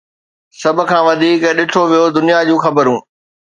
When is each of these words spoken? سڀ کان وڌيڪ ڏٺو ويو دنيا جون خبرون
سڀ 0.59 0.77
کان 0.89 1.01
وڌيڪ 1.07 1.41
ڏٺو 1.57 1.81
ويو 1.91 2.07
دنيا 2.17 2.39
جون 2.47 2.59
خبرون 2.65 2.99